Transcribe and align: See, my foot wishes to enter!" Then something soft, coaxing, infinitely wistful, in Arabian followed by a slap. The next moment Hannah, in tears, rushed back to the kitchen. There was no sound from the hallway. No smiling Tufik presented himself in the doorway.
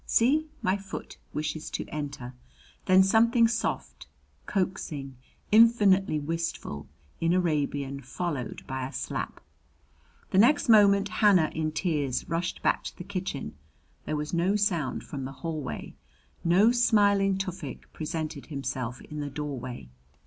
See, 0.07 0.47
my 0.63 0.77
foot 0.77 1.19
wishes 1.31 1.69
to 1.69 1.85
enter!" 1.89 2.33
Then 2.87 3.03
something 3.03 3.47
soft, 3.47 4.07
coaxing, 4.47 5.15
infinitely 5.51 6.17
wistful, 6.17 6.87
in 7.19 7.33
Arabian 7.35 8.01
followed 8.01 8.63
by 8.65 8.87
a 8.87 8.91
slap. 8.93 9.39
The 10.31 10.39
next 10.39 10.67
moment 10.69 11.07
Hannah, 11.07 11.51
in 11.53 11.71
tears, 11.71 12.27
rushed 12.27 12.63
back 12.63 12.83
to 12.85 12.97
the 12.97 13.03
kitchen. 13.03 13.53
There 14.05 14.15
was 14.17 14.33
no 14.33 14.55
sound 14.55 15.03
from 15.03 15.25
the 15.25 15.33
hallway. 15.45 15.93
No 16.43 16.71
smiling 16.71 17.37
Tufik 17.37 17.83
presented 17.93 18.47
himself 18.47 19.01
in 19.01 19.19
the 19.19 19.29
doorway. 19.29 19.87